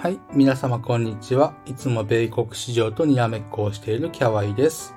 [0.00, 0.18] はい。
[0.32, 1.52] 皆様こんにちは。
[1.66, 4.94] いつも米国市場とにらめっこをしているキャワイです。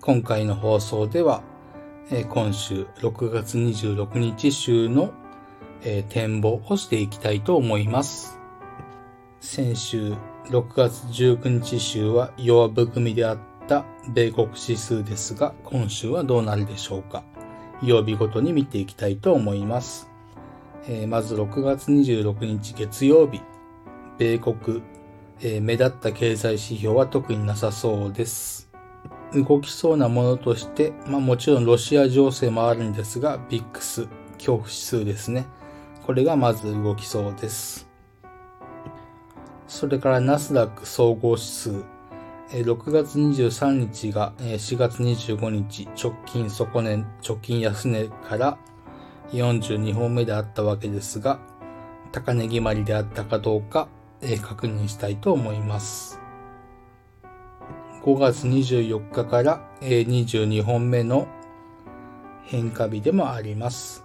[0.00, 1.42] 今回の放送では、
[2.10, 5.12] え今週6月26日週の、
[5.84, 8.40] え展望をしていきたいと思います。
[9.40, 10.14] 先週
[10.46, 13.38] 6月19日週は弱含みであっ
[13.68, 17.22] た米国指数ですが、今週はどうなるでしょうか。
[17.82, 20.08] 曜日ごとに見ていきたいと思います。
[20.88, 23.42] えまず6月26日月曜日、
[24.18, 24.82] 米国、
[25.40, 28.70] えー目立った経済指標は特になさそうです。
[29.34, 35.46] 動きそうなものとして、まあもちろんロシア情勢もあるんですが、ビックス、恐怖指数ですね。
[36.06, 37.88] これがまず動きそうです。
[39.66, 41.84] それからナスダック総合指数、
[42.50, 48.58] 6月23日が4月25日直近底値、直近安値から
[49.30, 51.40] 42本目であったわけですが、
[52.12, 53.88] 高値決まりであったかどうか、
[54.22, 56.20] え確認したいと思います。
[58.04, 61.28] 5月24日から、22本目の
[62.44, 64.04] 変化日でもあります。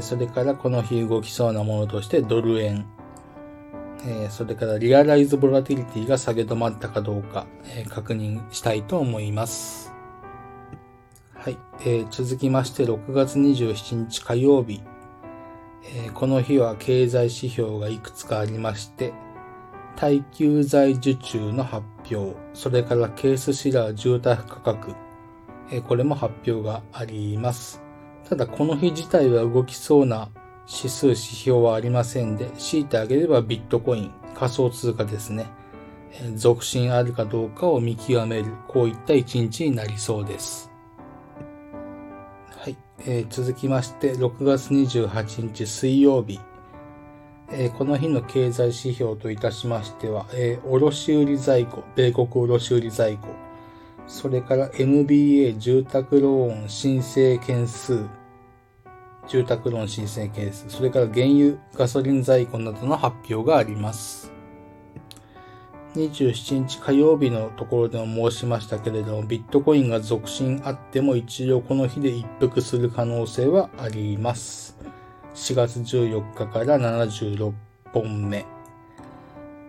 [0.00, 2.86] それからこの日動きそうなものとしてドル円、
[4.30, 7.46] それからリアライズボラティリティが下げ止まったかどうか、
[7.88, 9.92] 確認したいと思います。
[11.34, 11.58] はい、
[12.10, 14.82] 続きまして6月27日火曜日、
[16.14, 19.12] この日は経済指標がいくつかありまして、
[19.96, 24.94] 耐久財受注の発表、それからケースシラー住宅価格、
[25.70, 27.82] えこれも発表があります。
[28.28, 30.30] ただこの日自体は動きそうな
[30.66, 35.46] 指数指標はありませんで、強いてあげればビットコイン、仮想通貨ですね。
[36.12, 40.70] え続伸あるかどうかを見極める、こういった一日になりそうです。
[42.50, 46.40] はい、えー続きまして、6月28日水曜日、
[47.50, 53.28] えーこの日の経済指標といたしましては、えー卸売在庫、米国卸売在庫、
[54.06, 58.04] それから MBA 住宅ローン申請件数、
[59.28, 64.32] 住宅ローン申請件数、それから原油、ガソリン在庫などの発表があります。
[65.94, 74.76] 27日火曜日のところでも申しましたけれども、ビットコインが続伸あっても一応この日で一服する可能性はあります。
[75.34, 77.52] 4月14日から76
[77.92, 78.46] 本目。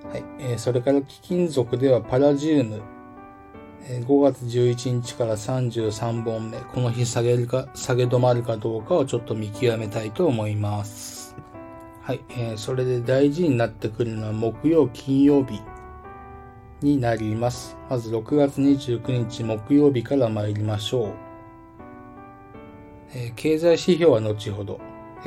[0.08, 0.24] はい。
[0.40, 2.82] えーそれから貴金属ではパラジウム、
[3.84, 6.60] えー5月11日から33本目。
[6.60, 11.36] この日下げるか、下げ止まるかどうかをちょっと見極めたいと思います。
[12.02, 12.22] はい。
[12.30, 15.60] えーそれで大事になってくるのは木曜、金曜日
[16.82, 17.76] になります。
[17.90, 21.14] まず6月29日木曜日から参りましょう。
[23.16, 24.80] えー経済指標は後ほど。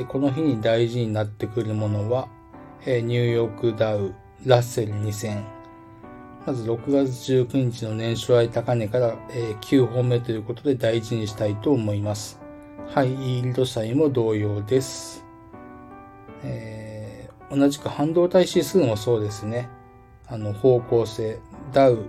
[0.05, 2.27] この日に大事になってくるものは、
[2.85, 4.13] ニューヨークダウ、
[4.45, 5.43] ラッセル2000。
[6.45, 9.17] まず6月19日の年初来高値から、
[9.61, 12.39] 9本目ということで大事にしたいと思います。
[12.87, 15.25] ハイイールド債も同様です。
[16.43, 17.09] えー
[17.51, 19.69] 同じく半導体指数もそうですね。
[20.27, 21.39] あの方向性、
[21.73, 22.05] ダウ、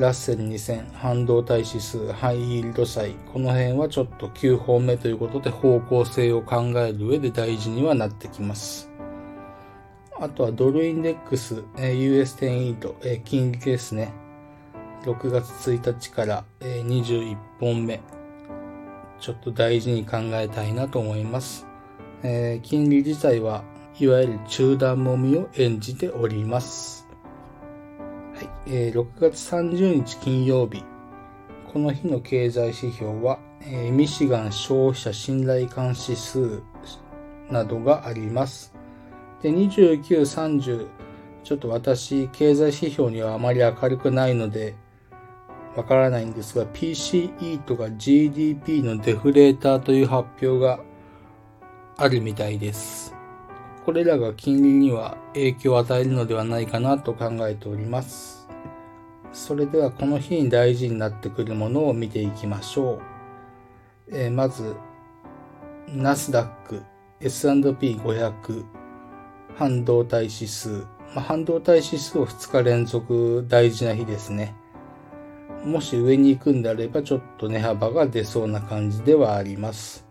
[0.00, 8.90] ラッセル2000、半導体指数、ハイイールド債、この辺はちょっと9本目ということで方向性を考える上で大事にはなってきます。
[10.18, 14.14] あとはドルインデックス、え US10 イート、え金利ですね。
[15.02, 18.00] 6月1日から、え21本目。
[19.20, 21.66] ちょっと大事に考えたいなと思います。
[22.22, 23.64] え金利自体は
[23.98, 27.09] いわゆる中断もみを演じております。
[28.40, 30.82] はい、えー6月30日金曜日。
[31.70, 36.62] この日の経済指標は、えーミシガン消費者信頼感指数
[37.50, 38.72] などがあります。
[39.42, 40.86] で、29、30、
[41.44, 44.74] ちょっと私、経済指標にはあまり明るくないので、
[45.76, 50.80] わからないんですが、PCE とか GDP のデフレーターという発表が
[51.98, 53.19] あるみたいです。
[53.84, 58.46] これらが金利には影響を与えるのではないかなと考えております。
[59.32, 63.00] それではこの日に大事になってくるものを見ていきましょう。
[64.12, 64.74] えーまず、
[65.88, 66.82] ナスダック、
[67.20, 68.64] S&P500、
[69.56, 70.84] 半導体指数。
[71.14, 74.54] まあ、半導体指数を2日連続大事な日ですね。
[75.64, 80.09] もし上に行くんであればちょっと値幅が出そうな感じではあります。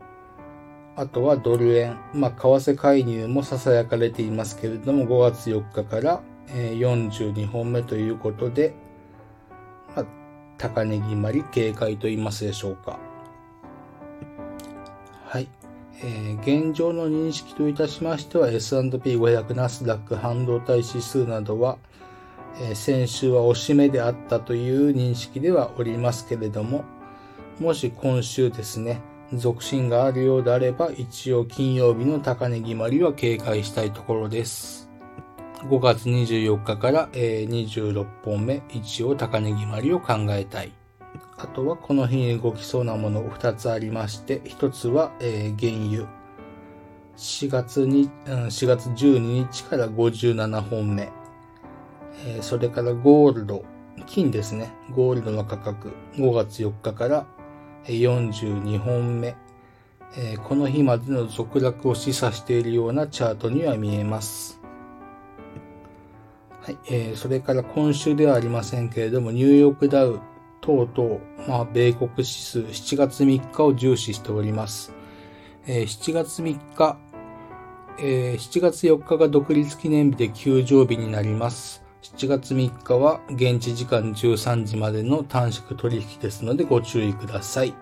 [0.99, 1.97] あとはドル円。
[2.13, 6.21] まあ、為替介入も囁かれていますけれども、5月4日から
[6.53, 8.73] 42本目ということで、
[9.95, 10.05] まあ、
[10.57, 12.99] 高値決まり警戒と言いますでしょうか。
[15.23, 15.47] はい。
[16.03, 21.77] えー、現状の認識といたしましては S&P500 ナスダック半導体指数などは、
[22.59, 26.83] えー、先週はおしめであったという認識ではおりますけれども、
[27.61, 28.99] もし今週ですね、
[29.33, 34.89] 続進があるようであれば、一応金曜日の高値決まりは警戒したいところです。
[35.63, 40.71] 5月24日から、えー、26本目、一応高値決まりを考えたい。
[41.37, 46.07] あとはこの日に動きそうなもの2つありまして、1つは、え、原油。
[47.15, 51.11] 4月に、4月12日から57本目。
[52.41, 53.63] それからゴールド。
[54.07, 54.71] 金ですね。
[54.91, 55.91] ゴールドの価格。
[56.15, 57.27] 5月4日から
[57.85, 59.35] 42本目。
[60.17, 64.59] えー、この日までの続落を示唆しているようなチャートには見えます。
[66.61, 70.19] はい、えー、それから今週ではありませんけれども、ニューヨークダウ
[70.61, 74.93] 等々、まあ、米国指数7月3日を重視しております。
[75.67, 76.97] えー、7月3日、
[77.99, 81.83] えー、7月4日が独立記念日で休場日になります。
[82.01, 87.73] 7月3日は現地時間13時までの短縮取引ですのでご注意ください。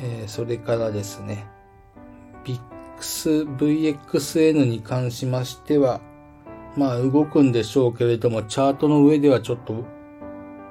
[0.00, 1.46] えー、それからですね、
[2.44, 6.00] VIX、VXN に関しましては、
[6.74, 9.84] まあ動くんでしょうけれども、チャートの上ではちょっと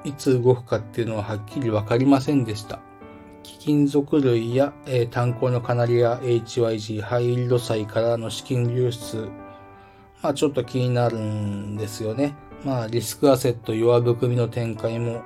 [0.04, 2.80] いつ動くかっていうのははっきりわかりませんでした。
[3.44, 9.30] 貴金属類や、えー、炭鉱のカナリア HYG ハイイールド債からの資金流出、
[10.22, 12.34] まあちょっと気になるんですよね。
[12.64, 15.22] まあリスクアセット弱含みの展開も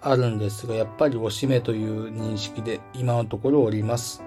[0.00, 4.22] あるんですが、やっぱりおしめという認識で今のところおります。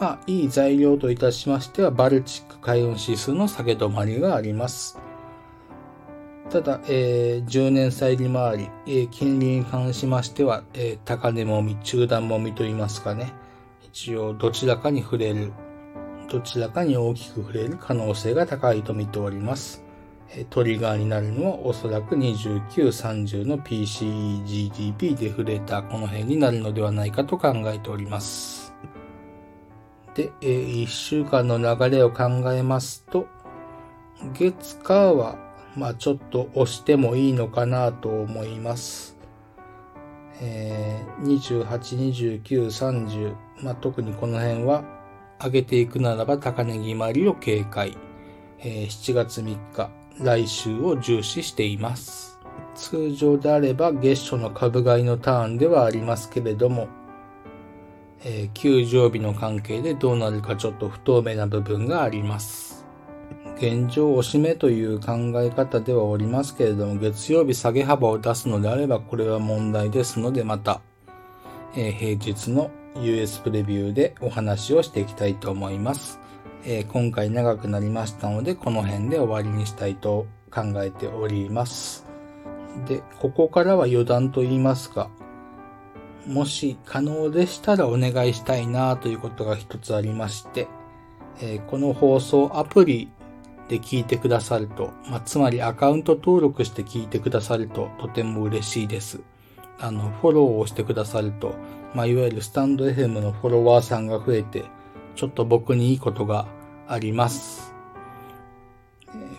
[0.00, 4.98] まあいい材料といたしましては、バルチック海運指数の下げ止まりがあります。
[6.50, 13.32] ただ、えー、10年債利回り、えー、金利に関しましては、えー、高値もみ、中段もみと言いますかね。
[13.82, 15.52] 一応、どちらかに触れる、
[16.28, 19.84] どちらかに大きく触れる可能性が高いと見ております。
[20.50, 28.74] トリガーになるのはおそらく29、30の PCEGDP デフレーター、この辺になるのではないかと考えております。
[30.14, 33.28] で、1週間の流れを考えますと、
[34.34, 35.38] 月火は
[35.76, 39.16] まあちょっと押してもいいのかなと思います。
[40.40, 44.95] えー、28、29、30、まあ特にこの辺は
[45.42, 47.96] 上げていくならば高値決まりを警戒。
[48.58, 49.90] え、7月3日、
[50.20, 52.38] 来週を重視しています。
[52.74, 56.88] 通常であれば月初の株買いのターンではありますけれども、
[58.24, 62.86] え、休場日の関係でどうなるかちょっと不透明な部分があります。
[63.56, 70.80] 現状おしめという考え方ではおりますけれども、月曜日下げ幅を出すのであれば、これは問題ですので、また、
[71.74, 72.70] えー、平日の
[73.02, 76.20] US プレビューでお話をしていきたいと思います。
[76.64, 82.06] えー、今回長くなりましたので、この辺で終わりにしたいと考えております。
[82.86, 85.10] で、ここからは余談と言いますか、
[86.26, 90.66] もし可能でしたらお願いしたいなということが一つありまして、
[91.40, 93.10] えー、この放送アプリ
[93.68, 99.20] で聞いてくださると、まあ、つまりアカウント登録して聞いてくださるととても嬉しいです。
[99.78, 101.54] あの、フォローをしてくださると、
[101.96, 104.66] まあ、いわゆるスタンド FM のフォロワーさんが増えて、
[105.14, 106.46] ちょっと僕にいいことが
[106.86, 107.72] あります。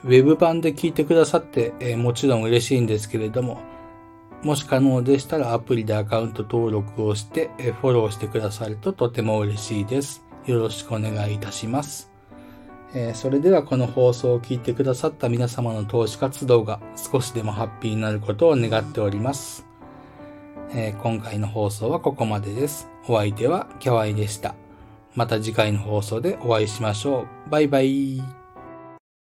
[0.04, 3.60] ウェブ版で聞いてくださって、えー、もちろん嬉しいんですけれども、
[4.42, 10.24] もし可能でしたらアプリでアカウント登録をして、えー、フォローしてくださるととても嬉しいです。
[10.48, 12.10] よろしくお願いいたします。
[12.96, 19.67] えー、それではこの放送を聞いてくださった皆様の投資活動が少しでもハッピーになることを願っております。
[20.72, 22.90] えー、今回の放送はここまでです。
[23.08, 24.56] お相手はキャワイでした。
[25.16, 27.50] また次回の放送でお会いしましょう。
[27.50, 28.47] バイバイ。